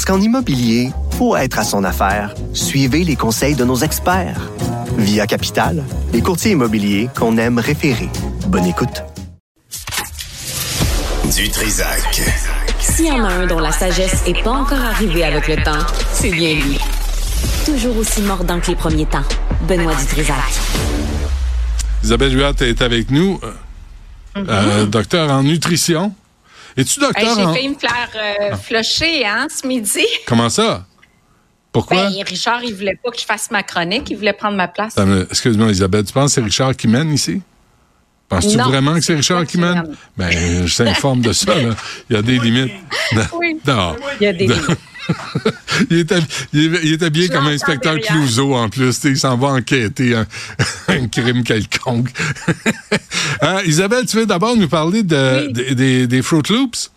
[0.00, 4.50] Parce qu'en immobilier, pour être à son affaire, suivez les conseils de nos experts.
[4.96, 5.84] Via Capital,
[6.14, 8.08] les courtiers immobiliers qu'on aime référer.
[8.46, 9.02] Bonne écoute.
[11.36, 12.22] Du Trisac.
[12.78, 15.84] S'il y en a un dont la sagesse n'est pas encore arrivée avec le temps,
[16.14, 16.78] c'est bien lui.
[17.66, 19.28] Toujours aussi mordant que les premiers temps.
[19.68, 20.34] Benoît Dutrisac.
[22.02, 23.38] Isabelle Huat est avec nous,
[24.34, 26.14] euh, docteur en nutrition.
[26.76, 27.52] Es-tu docteur Hey, J'ai en...
[27.54, 30.06] failli me faire euh, flusher hein, ce midi.
[30.26, 30.86] Comment ça?
[31.72, 32.08] Pourquoi?
[32.10, 34.94] Ben, Richard, il voulait pas que je fasse ma chronique, il voulait prendre ma place.
[35.30, 37.42] Excuse-moi, Isabelle, tu penses que c'est Richard qui mène ici?
[38.28, 39.96] Penses-tu vraiment que c'est Richard qui mène?
[40.16, 41.74] Ben, je t'informe de ça, là.
[42.08, 42.72] Il y a des limites.
[43.32, 43.58] Oui.
[43.66, 43.96] Non.
[44.20, 44.78] Il y a des limites.
[45.90, 47.98] Il, est hab- il est- il est habillé Je comme inspecteur.
[48.00, 48.98] Clouseau en plus.
[49.04, 50.26] Il s'en va enquêter un,
[50.88, 52.08] un crime quelconque.
[53.42, 55.74] Hein, Isabelle, tu veux d'abord nous parler de, Oui.
[55.74, 56.90] des, des Fruit Loops?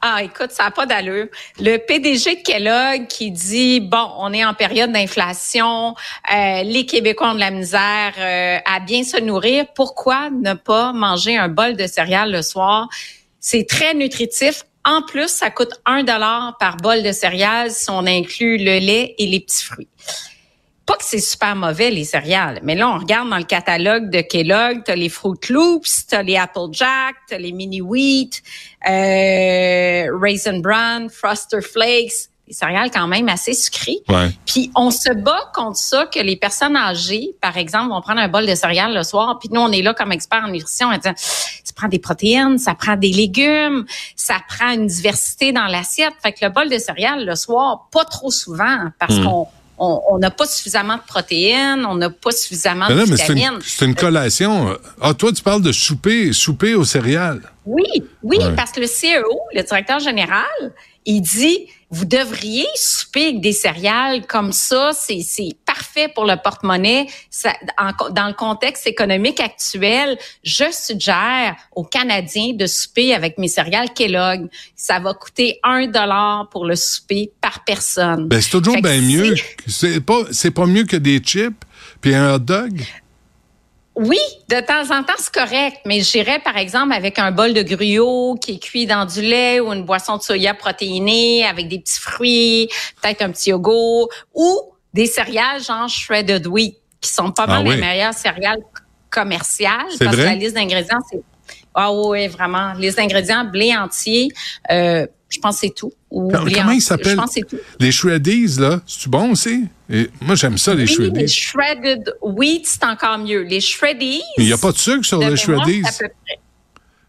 [0.00, 1.26] Ah, écoute, ça n'a pas d'allure.
[1.58, 5.94] Le PDG de Kellogg qui dit, bon, on est en période d'inflation,
[6.32, 9.64] euh, les Québécois ont de la misère euh, à bien se nourrir.
[9.74, 12.88] Pourquoi ne pas manger un bol de céréales le soir?
[13.40, 14.64] C'est très nutritif.
[14.84, 19.14] En plus, ça coûte un dollar par bol de céréales si on inclut le lait
[19.18, 19.88] et les petits fruits.
[20.86, 24.20] Pas que c'est super mauvais, les céréales, mais là, on regarde dans le catalogue de
[24.20, 28.42] Kellogg, t'as les Fruit Loops, t'as les Applejack, t'as les Mini Wheat,
[28.86, 33.98] euh, Raisin Bran, Froster Flakes, des céréales quand même assez sucrées.
[34.08, 34.28] Ouais.
[34.44, 38.28] Puis on se bat contre ça que les personnes âgées, par exemple, vont prendre un
[38.28, 40.96] bol de céréales le soir, puis nous on est là comme experts en nutrition, en
[40.96, 46.12] disant ça prend des protéines, ça prend des légumes, ça prend une diversité dans l'assiette.
[46.22, 49.24] Fait que le bol de céréales le soir, pas trop souvent, parce Hmm.
[49.24, 53.54] qu'on on n'a pas suffisamment de protéines, on n'a pas suffisamment Mais de c'est vitamines.
[53.54, 54.78] une, c'est une collation.
[55.00, 57.40] Ah, toi, tu parles de souper, souper aux céréales.
[57.66, 57.82] Oui,
[58.22, 58.54] oui, Ouais.
[58.54, 60.44] parce que le CEO, le directeur général,
[61.06, 65.22] il dit vous devriez souper avec des céréales comme ça, c'est
[65.64, 67.06] parfait pour le porte-monnaie.
[68.10, 74.48] Dans le contexte économique actuel, je suggère aux Canadiens de souper avec mes céréales Kellogg.
[74.74, 78.26] Ça va coûter un dollar pour le souper par personne.
[78.26, 79.36] Ben, c'est toujours bien mieux.
[79.68, 81.64] C'est pas, pas mieux que des chips
[82.00, 82.82] puis un hot dog.
[83.96, 84.18] Oui,
[84.48, 88.34] de temps en temps, c'est correct, mais j'irais par exemple avec un bol de gruau
[88.34, 92.00] qui est cuit dans du lait ou une boisson de soya protéinée avec des petits
[92.00, 92.68] fruits,
[93.00, 97.68] peut-être un petit yogourt ou des céréales genre shredded wheat qui sont pas Ah mal
[97.68, 97.74] oui.
[97.76, 98.62] les meilleures céréales
[99.10, 100.24] commerciales parce vrai?
[100.24, 101.22] que la liste d'ingrédients c'est
[101.74, 104.28] ah oui, vraiment, les ingrédients blé entier,
[104.70, 105.92] euh, je pense que c'est tout.
[106.14, 107.18] Ou Comment- ils s'appellent?
[107.80, 109.64] Les shreddies, là, c'est bon aussi?
[109.90, 111.28] Et moi, j'aime ça, les Oui, les shreddies.
[111.28, 113.42] shredded wheat, c'est encore mieux.
[113.42, 115.82] Les shreddies, Mais il n'y a pas de sucre sur de les mémoire, shreddies.
[115.90, 116.38] c'est à peu près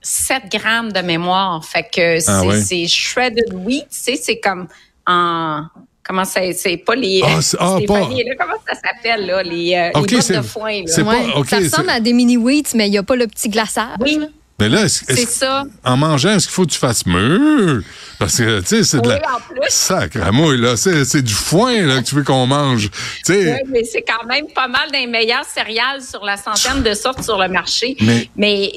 [0.01, 1.63] 7 grammes de mémoire.
[1.63, 2.61] Fait que c'est Ah ouais.
[2.61, 4.67] c'est shredded wheat, tu sais, c'est comme
[5.07, 5.63] en...
[6.07, 9.25] Comment c'est, c'est pas les, Ah, c'est- ah, les pas- paniers, là, comment ça s'appelle,
[9.25, 10.83] là, les, euh, les Ok, bottes c'est- de foin, là?
[10.85, 13.25] c'est pas- Ouais, ça ressemble à des mini wheats, mais il n'y a pas le
[13.25, 13.97] petit glaçage.
[14.01, 14.19] Oui,
[14.59, 15.66] Mais là, est-ce- ça.
[15.83, 17.81] en mangeant, est-ce qu'il faut que tu fasses mûr?
[18.19, 19.35] Parce que, tu sais, c'est de Oui, la.
[19.35, 19.59] en plus.
[19.67, 20.77] Sacramouille, là.
[20.77, 22.89] C'est du foin, là, que tu veux qu'on mange.
[23.27, 27.21] Oui, mais c'est quand même pas mal des meilleures céréales sur la centaine de sortes
[27.21, 27.97] sur le marché.
[27.99, 28.71] Mais- Mais,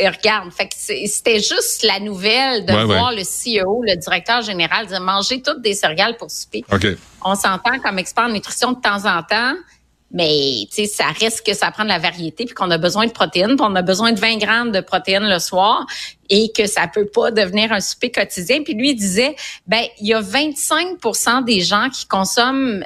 [0.00, 3.16] euh, regarde, fait que c'est- c'était juste la nouvelle de Ouais, voir ouais.
[3.16, 6.64] le CEO, le directeur général, dire manger toutes des céréales pour souper.
[6.70, 6.86] OK.
[7.26, 9.54] on s'entend comme expert en nutrition de temps en temps,
[10.10, 13.06] mais tu sais, ça reste que ça prend de la variété puis qu'on a besoin
[13.06, 15.86] de protéines, puis on a besoin de 20 grammes de protéines le soir
[16.30, 18.62] et que ça peut pas devenir un souper quotidien.
[18.62, 19.34] Puis lui il disait,
[19.66, 22.84] ben il y a 25% des gens qui consomment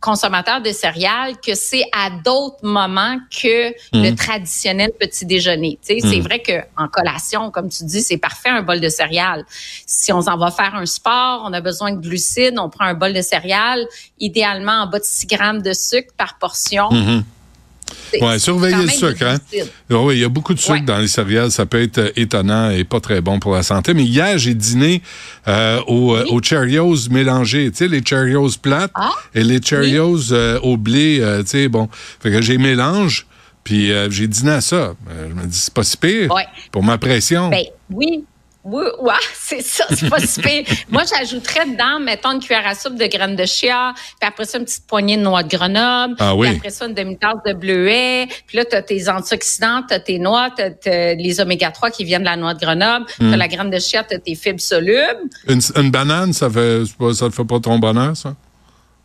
[0.00, 5.78] consommateurs de céréales que c'est à d'autres moments que le traditionnel petit déjeuner.
[5.86, 8.88] Tu sais, c'est vrai que en collation, comme tu dis, c'est parfait un bol de
[8.88, 9.44] céréales.
[9.86, 12.94] Si on s'en va faire un sport, on a besoin de glucides, on prend un
[12.94, 13.86] bol de céréales,
[14.18, 16.57] idéalement en bas de 6 grammes de sucre par portion.
[18.10, 19.38] C'est surveiller quand le sucre, hein?
[19.90, 20.80] Ah Oui, il y a beaucoup de sucre Ouais.
[20.82, 21.50] dans les céréales.
[21.50, 23.94] Ça peut être euh, étonnant et pas très bon pour la santé.
[23.94, 25.02] Mais hier, j'ai dîné
[25.46, 27.70] euh, aux, euh, aux Cheerios mélangés.
[27.70, 31.18] Tu sais, les Cheerios plates Ah, et les Cheerios euh, au blé.
[31.20, 31.88] euh, tu sais, bon.
[32.20, 33.26] Fait que j'ai mélange.
[33.64, 34.94] Puis j'ai dîné à ça.
[35.28, 36.46] Je me dis, c'est pas si pire Ouais.
[36.72, 37.50] pour ma pression.
[37.50, 38.24] Ben oui.
[38.64, 40.64] Oui, ouais, c'est ça, c'est pas si pire.
[40.90, 44.58] Moi, j'ajouterais dedans, mettons, une cuillère à soupe de graines de chia, puis après ça,
[44.58, 46.48] une petite poignée de noix de Grenoble, Ah oui.
[46.48, 50.50] puis après ça, une demi-tasse de bleuet, puis là, t'as tes antioxydants, t'as tes noix,
[50.54, 53.30] t'as, t'as les oméga 3 qui viennent de la noix de Grenoble, Hmm.
[53.30, 55.30] t'as la graine de chia, t'as tes fibres solubles.
[55.48, 56.82] Une, une banane, ça fait,
[57.14, 58.34] ça te fait pas ton bonheur, ça?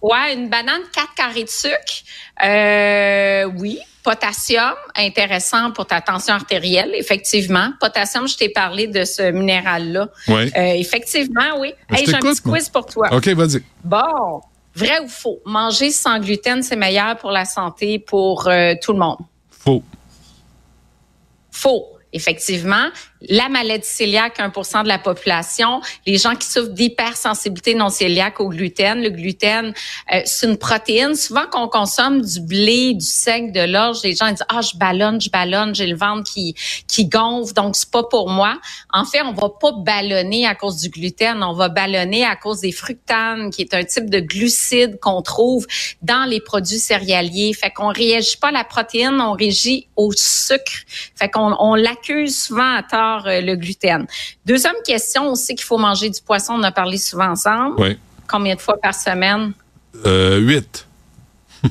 [0.02, 2.04] Ouais, une banane, 4 carrés de sucre.
[2.44, 3.80] Euh, oui.
[4.04, 7.70] Potassium, intéressant pour ta tension artérielle, effectivement.
[7.80, 10.10] Potassium, je t'ai parlé de ce minéral-là.
[10.28, 10.52] Oui.
[10.56, 11.74] Euh, effectivement, oui.
[11.90, 13.08] Hey, j'ai un petit quiz pour toi.
[13.14, 13.64] OK, vas-y.
[13.84, 14.42] Bon,
[14.76, 15.40] vrai ou faux?
[15.46, 19.20] Manger sans gluten, c'est meilleur pour la santé, pour euh, tout le monde?
[19.50, 19.82] Faux.
[21.50, 21.88] Faux.
[22.12, 22.90] Effectivement,
[23.30, 28.50] la maladie cœliaque, 1% de la population, les gens qui souffrent d'hypersensibilité non cœliaque au
[28.50, 29.02] gluten.
[29.02, 29.74] Le gluten,
[30.14, 31.16] euh, c'est une protéine.
[31.16, 35.22] Souvent, qu'on consomme du blé, du sec, de l'orge, les gens disent ah je ballonne,
[35.22, 36.56] je ballonne, j'ai le ventre qui
[36.88, 38.60] qui gonfle, donc c'est pas pour moi.
[38.92, 42.62] En fait, on va pas ballonner à cause du gluten, on va ballonner à cause
[42.62, 45.66] des fructanes, qui est un type de glucide qu'on trouve
[46.02, 47.54] dans les produits céréaliers.
[47.54, 50.74] Fait qu'on réagit pas à la protéine, on réagit au sucre.
[51.16, 54.06] Fait qu'on on l'accuse souvent à tort euh, le gluten.
[54.46, 57.76] Deuxième question, on sait qu'il faut manger du poisson, on a parlé souvent ensemble.
[57.80, 57.98] Oui.
[58.28, 59.54] Combien de fois par semaine?
[60.06, 60.88] Euh, huit.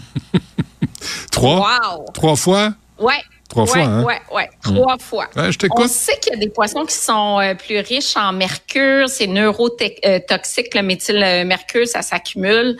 [1.31, 1.57] Trois?
[1.57, 2.05] Wow!
[2.13, 2.75] Trois fois?
[2.99, 3.21] Ouais.
[3.53, 4.03] Trois ouais, fois, hein?
[4.03, 5.29] Ouais, ouais, trois fois.
[5.37, 8.33] Ouais, je On sait qu'il y a des poissons qui sont euh, plus riches en
[8.33, 12.79] mercure, c'est neurotoxique, le méthylmercure, ça s'accumule.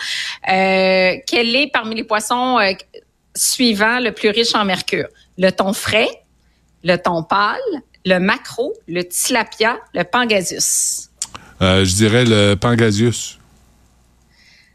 [0.49, 2.73] Euh, quel est parmi les poissons euh,
[3.37, 5.09] suivants le plus riche en mercure?
[5.37, 6.09] Le thon frais,
[6.85, 7.61] le thon pâle,
[8.05, 11.09] le maquereau, le tilapia, le pangasius.
[11.63, 13.39] Euh, je dirais le Pangasius.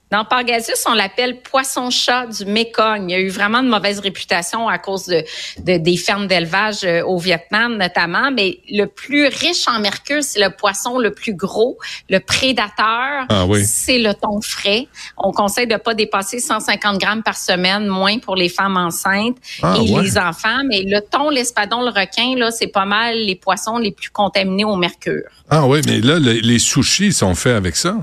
[0.09, 3.09] Dans Pangasius, on l'appelle poisson-chat du Mekong.
[3.09, 5.21] Il y a eu vraiment de mauvaise réputation à cause de,
[5.59, 8.31] de- des fermes d'élevage euh, au Vietnam notamment.
[8.31, 11.77] Mais le plus riche en mercure, c'est le poisson le plus gros,
[12.09, 13.25] le prédateur.
[13.27, 13.65] Ah oui.
[13.65, 14.87] C'est le thon frais.
[15.17, 19.75] On conseille de pas dépasser 150 grammes par semaine, moins pour les femmes enceintes Ah
[19.77, 20.03] et ouais.
[20.03, 20.63] les enfants.
[20.69, 24.63] Mais le thon, l'espadon, le requin, là, c'est pas mal les poissons les plus contaminés
[24.63, 25.23] au mercure.
[25.49, 27.97] Ah oui, mais là, le- les sushis sont faits avec ça.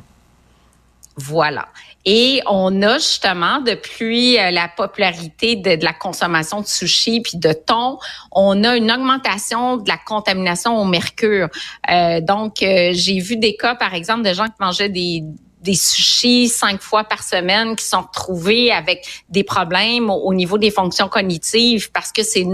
[1.17, 1.69] Voilà.
[2.05, 7.53] Et on a justement, depuis euh, la popularité de, la consommation de sushi puis de
[7.53, 7.99] thon,
[8.33, 11.49] on a une augmentation de la contamination au mercure.
[11.91, 15.23] Euh, donc, euh, j'ai vu des cas, par exemple, de gens qui mangeaient des
[15.61, 20.59] des sushis cinq fois par semaine qui sont retrouvés avec des problèmes au, au niveau
[20.59, 22.45] des fonctions cognitives parce que c'est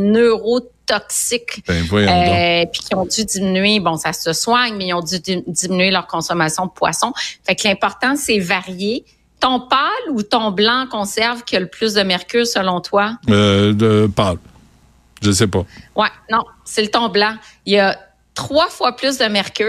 [0.91, 5.01] neurotoxique Ben, euh, puis qui ont dû diminuer, bon, ça se soigne, mais ils ont
[5.03, 7.13] dû di- diminuer leur consommation de poisson.
[7.47, 9.05] Fait que l'important, c'est varier.
[9.41, 13.17] Ton pâle ou ton blanc conserve qui a le plus de mercure selon toi?
[13.31, 14.37] Euh, de pâle.
[15.23, 15.65] Je sais pas.
[15.97, 17.35] Ouais, non, c'est le ton blanc.
[17.65, 17.99] Il y a
[18.35, 19.67] trois fois plus de mercure,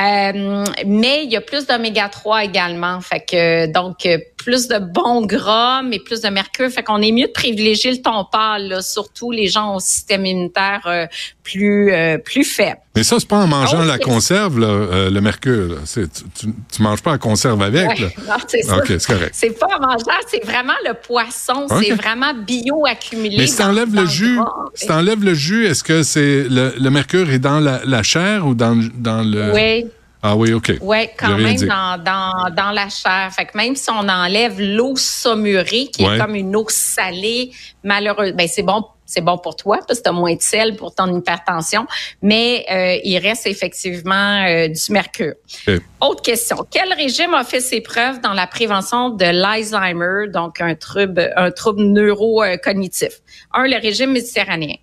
[0.00, 3.00] euh, mais il y a plus d'oméga 3 également.
[3.00, 6.70] Fait que donc euh, plus de bons gras, mais plus de mercure.
[6.70, 10.26] Fait qu'on est mieux de privilégier le ton pâle, là, surtout les gens au système
[10.26, 11.06] immunitaire euh,
[11.42, 12.78] plus euh, plus faible.
[12.94, 15.78] Mais ça, c'est pas en mangeant oui, la conserve, là, euh, le mercure.
[15.84, 16.08] C'est-
[16.38, 17.88] Tu, manges pas la conserve avec.
[17.88, 18.08] Ouais, là.
[18.28, 18.76] non, c'est ça.
[18.76, 19.30] OK, c'est correct.
[19.32, 23.36] C'est pas mangeable, c'est vraiment le poisson, c'est vraiment bio-accumulé.
[23.38, 24.38] Mais si t'enlèves dans le jus,
[24.74, 28.46] si t'enlèves le jus, est-ce que c'est le, le mercure est dans la, la chair
[28.46, 29.52] ou dans, dans le.
[29.52, 29.86] Oui,
[30.26, 30.72] Ah oui, OK.
[30.80, 33.30] oui, quand même dans, dans, dans la chair.
[33.36, 36.16] Fait que même si on enlève l'eau saumurée, qui Ouais.
[36.16, 37.50] est comme une eau salée,
[37.82, 40.94] malheureusement, ben c'est bon, c'est bon pour toi parce que t'as moins de sel pour
[40.94, 41.86] ton hypertension,
[42.22, 45.34] mais euh, il reste effectivement euh, du mercure.
[45.68, 45.74] OK.
[46.00, 46.56] Autre question.
[46.70, 51.50] Quel régime a fait ses preuves dans la prévention de l'Alzheimer, donc un trouble, un
[51.50, 53.20] trouble neurocognitif?
[53.52, 54.76] Un, le régime méditerranéen.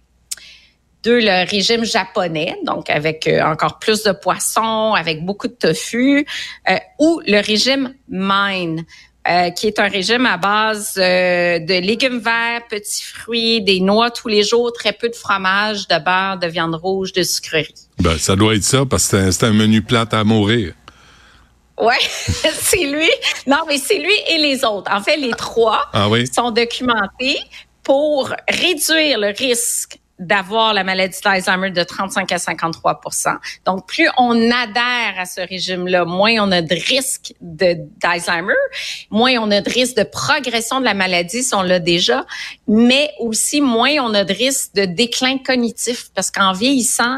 [1.04, 6.26] Deux, le régime japonais, donc avec euh, encore plus de poissons, avec beaucoup de tofu,
[6.70, 8.82] euh, ou le régime MIND,
[9.28, 14.12] euh, qui est un régime à base euh, de légumes verts, petits fruits, des noix
[14.12, 17.74] tous les jours, très peu de fromage, de beurre, de viande rouge, de sucreries.
[18.00, 20.74] Ben, ça doit être ça parce que c'est un- menu plate à mourir.
[21.80, 21.96] Ouais,
[22.60, 23.10] c'est lui.
[23.48, 24.92] Non, mais c'est lui et les autres.
[24.94, 26.26] En fait, les trois Ah oui?
[26.28, 27.38] sont documentés
[27.84, 33.36] pour réduire le risque d'avoir la maladie d'Alzheimer de 35 à 53%
[33.66, 38.54] Donc, plus on adhère à ce régime-là, moins on a de risque de- d'Alzheimer,
[39.10, 42.26] moins on a de risque de progression de la maladie si on l'a déjà,
[42.68, 47.18] mais aussi moins on a de risque de déclin cognitif parce qu'en vieillissant,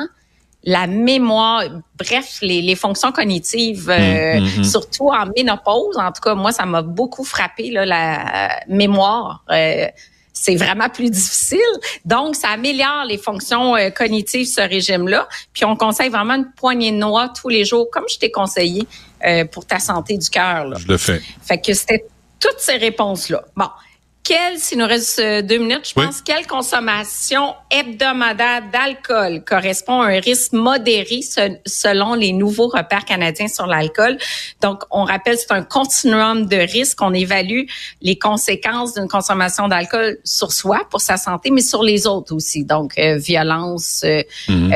[0.66, 1.64] la mémoire,
[1.98, 4.64] bref, les, les fonctions cognitives, euh, Hum, hum, hum.
[4.64, 9.44] surtout en ménopause, en tout cas, moi, ça m'a beaucoup frappé, là, la euh, mémoire.
[9.52, 9.88] Euh,
[10.34, 11.60] c'est vraiment plus difficile.
[12.04, 15.28] Donc, ça améliore les fonctions euh, cognitives, ce régime-là.
[15.54, 18.88] Puis, on conseille vraiment une poignée de noix tous les jours, comme je t'ai conseillé
[19.26, 20.76] euh, pour ta santé du cœur.
[20.78, 21.22] Je le fais.
[21.44, 22.06] Fait que c'était
[22.40, 23.44] toutes ces réponses-là.
[23.56, 23.70] Bon,
[24.24, 30.08] quelle, s'il nous reste euh, deux minutes, je pense, quelle consommation hebdomadaire d'alcool correspond à
[30.08, 31.20] un risque modéré
[31.66, 34.18] selon les nouveaux repères canadiens sur l'alcool?
[34.62, 37.02] Donc, on rappelle, c'est un continuum de risques.
[37.02, 37.64] On évalue
[38.02, 42.64] les conséquences d'une consommation d'alcool sur soi, pour sa santé, mais sur les autres aussi.
[42.64, 44.72] Donc, euh, violence, euh, mhm.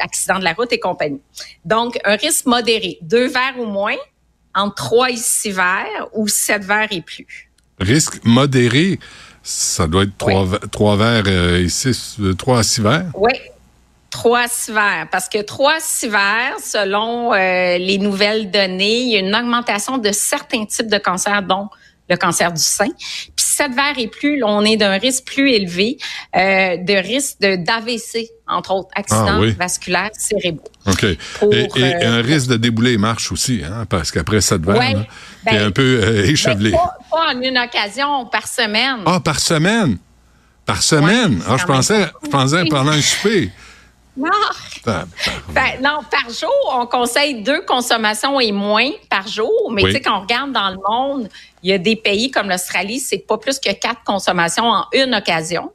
[0.00, 1.20] accident de la route et compagnie.
[1.66, 3.96] Donc, un risque modéré, deux verres ou moins,
[4.54, 7.51] entre trois et six verres ou sept verres et plus.
[7.78, 8.98] Risque modéré,
[9.42, 13.10] ça doit être trois, verres euh, et six, euh, trois à six verres?
[13.14, 13.32] Oui.
[14.10, 15.08] Trois à six verres.
[15.10, 19.34] Parce que trois à six verres, selon euh, les nouvelles données, il y a une
[19.34, 21.68] augmentation de certains types de cancers, dont
[22.12, 22.90] le cancer du sein.
[22.98, 25.98] Puis sept verres et plus, on est d'un risque plus élevé
[26.34, 30.70] de risque d'AVC, entre autres, accidents ah vasculaires cérébraux.
[30.86, 31.04] OK.
[31.04, 35.06] et, un risque de débouler marche aussi, hein, parce qu'après sept verres,
[35.44, 36.70] ben, un peu euh, échevelé.
[36.70, 36.78] Ben,
[37.10, 38.98] pas, en une occasion, par semaine.
[39.06, 39.98] Ah, par semaine?
[40.66, 41.40] Par semaine?
[41.48, 43.50] ah, je pensais, je pensais pendant un souper.
[44.16, 44.28] Non.
[44.84, 49.70] Ben, non, par jour, on conseille deux consommations et moins par jour.
[49.72, 51.28] Mais tu sais, quand on regarde dans le monde,
[51.62, 55.14] il y a des pays comme l'Australie, c'est pas plus que quatre consommations en une
[55.14, 55.72] occasion.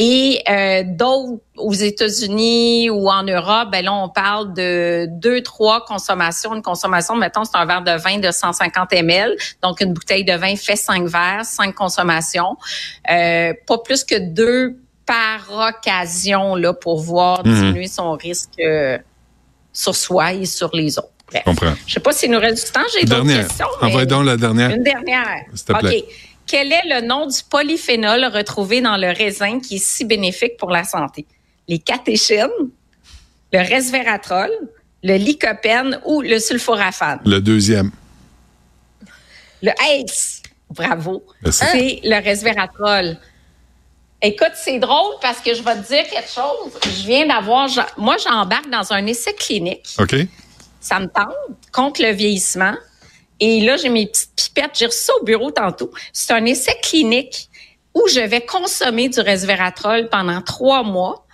[0.00, 5.84] Et euh, d'autres aux États-Unis ou en Europe, ben là, on parle de deux, trois
[5.84, 6.54] consommations.
[6.54, 9.36] Une consommation, mettons, c'est un verre de vin de 150 ml.
[9.60, 12.56] Donc, une bouteille de vin fait cinq verres, cinq consommations.
[13.10, 14.76] Euh, pas plus que deux
[15.08, 17.54] par occasion là, pour voir mhm.
[17.54, 18.98] diminuer son risque euh,
[19.72, 21.08] sur soi et sur les autres.
[21.32, 21.74] Je comprends.
[21.86, 22.86] Je sais pas s'il nous reste du temps.
[22.92, 23.66] J'ai d'autres questions.
[23.80, 24.70] Envoie donc la dernière.
[24.70, 25.44] Une dernière.
[25.54, 26.04] S'il te plaît.
[26.06, 26.14] OK.
[26.46, 30.70] Quel est le nom du polyphénol retrouvé dans le raisin qui est si bénéfique pour
[30.70, 31.26] la santé?
[31.68, 32.48] Les catéchines,
[33.52, 34.50] le resveratrol,
[35.02, 37.20] le lycopène ou le sulforaphane?
[37.26, 37.90] Le deuxième.
[39.62, 40.42] Le ACE.
[40.70, 41.24] Bravo.
[41.50, 43.18] C'est le resveratrol.
[44.20, 46.80] Écoute, c'est drôle parce que je vais te dire quelque chose.
[46.84, 49.94] Je viens d'avoir, moi, j'embarque dans un essai clinique.
[49.98, 50.14] OK.
[50.80, 51.34] Ça me tente
[51.72, 52.74] contre le vieillissement.
[53.38, 54.72] Et là, j'ai mes petites pipettes.
[54.74, 55.92] J'ai reçu ça au bureau tantôt.
[56.12, 57.48] C'est un essai clinique
[57.94, 61.26] où je vais consommer du resveratrol pendant trois mois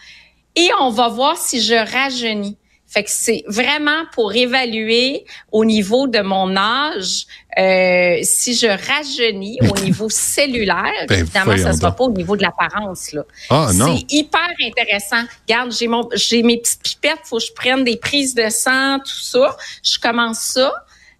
[0.56, 2.58] et on va voir si je rajeunis.
[2.94, 7.26] Fait que c'est vraiment pour évaluer au niveau de mon âge
[7.58, 10.92] euh, si je rajeunis au niveau cellulaire.
[11.08, 13.10] Ben, évidemment, ça ne sera pas au niveau de l'apparence.
[13.10, 13.24] Là.
[13.50, 13.96] Ah, non.
[13.96, 15.24] C'est hyper intéressant.
[15.48, 19.00] Regarde, j'ai mon j'ai mes petites pipettes, faut que je prenne des prises de sang,
[19.00, 19.56] tout ça.
[19.82, 20.72] Je commence ça.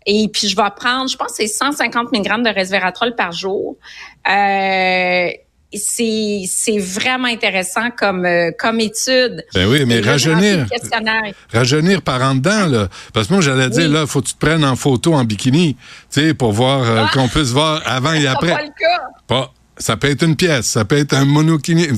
[0.07, 3.77] Et puis, je vais prendre, je pense que c'est 150 mg de resveratrol par jour.
[4.29, 5.31] Euh,
[5.77, 9.45] c'est c'est vraiment intéressant comme euh, comme étude.
[9.55, 10.67] Ben oui, mais rajeunir
[11.53, 14.39] rajeunir par en dedans là parce que moi j'allais dire là faut que tu te
[14.39, 15.77] prennes en photo en bikini,
[16.11, 17.11] tu sais pour voir euh, ah!
[17.13, 18.53] qu'on puisse voir avant et après.
[18.53, 19.03] Pas le cas.
[19.27, 21.89] Pas ça peut être une pièce, ça peut être un monokini,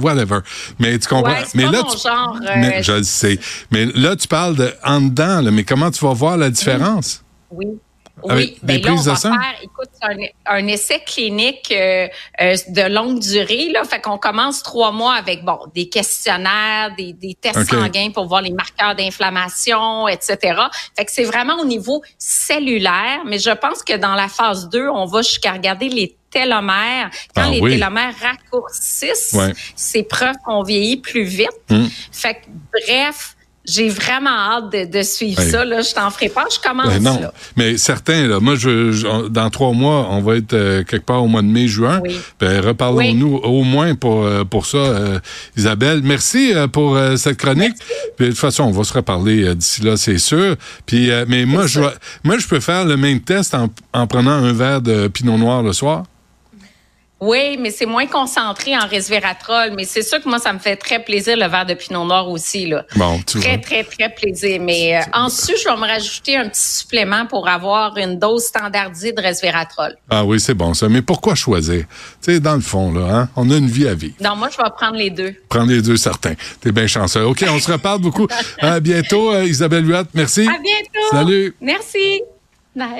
[0.00, 0.40] whatever.
[0.78, 1.34] Mais tu comprends?
[1.54, 3.38] mais là, tu, genre, mais, je le sais.
[3.70, 7.22] Mais là, tu parles de en dedans, là, mais comment tu vas voir la différence?
[7.50, 7.66] Oui.
[7.68, 7.78] oui,
[8.62, 12.08] ben là, on va faire, écoute, un, un, essai clinique euh,
[12.40, 13.70] euh, de longue durée.
[13.70, 18.26] Là, fait qu'on commence trois mois avec bon des questionnaires, des, des tests sanguins pour
[18.26, 20.38] voir les marqueurs d'inflammation, etc.
[20.96, 24.88] Fait que c'est vraiment au niveau cellulaire, mais je pense que dans la phase 2,
[24.88, 27.10] on va jusqu'à regarder les télomères.
[27.34, 29.36] Quand ah les télomères raccourcissent,
[29.74, 31.48] c'est preuve qu'on vieillit plus vite.
[31.68, 31.86] Hmm.
[32.12, 33.36] Fait que bref,
[33.66, 35.64] j'ai vraiment hâte de, suivre ça.
[35.64, 35.82] Là.
[35.82, 36.88] Je t'en ferai pas, je commence.
[36.88, 37.20] Ben non,
[37.56, 41.26] mais certains, là, moi, je, dans trois mois, on va être euh, quelque part au
[41.26, 42.00] mois de mai, juin.
[42.02, 42.18] Oui.
[42.40, 45.18] Ben, reparlons-nous au moins pour, euh, pour ça, euh,
[45.56, 46.00] Isabelle.
[46.02, 47.74] Merci pour cette chronique.
[48.18, 50.56] de toute façon, on va se reparler d'ici là, c'est sûr.
[50.86, 51.80] Puis, mais moi, je,
[52.24, 55.62] moi, je peux faire le même test en, en prenant un verre de pinot noir
[55.62, 56.04] le soir?
[57.20, 59.72] Oui, mais c'est moins concentré en resveratrol.
[59.76, 62.28] Mais c'est sûr que moi, ça me fait très plaisir le verre de Pinot Noir
[62.28, 62.66] aussi.
[62.66, 62.84] Là.
[62.96, 64.60] Bon, tu très, très, très plaisir.
[64.60, 69.12] Mais euh, ensuite, je vais me rajouter un petit supplément pour avoir une dose standardisée
[69.12, 69.96] de resveratrol.
[70.08, 70.88] Ah oui, c'est bon ça.
[70.88, 71.84] Mais pourquoi choisir?
[72.22, 74.14] Tu sais, dans le fond, là, hein, on a une vie à vivre.
[74.20, 75.34] Non, moi, je vais prendre les deux.
[75.48, 76.34] Prendre les deux, certain.
[76.60, 77.24] T'es bien chanceux.
[77.24, 78.28] OK, on se reparle beaucoup.
[78.60, 80.04] à bientôt, euh, Isabelle Huat.
[80.14, 80.42] Merci.
[80.42, 81.10] À bientôt.
[81.10, 81.54] Salut.
[81.60, 82.22] Merci.
[82.74, 82.96] Bye.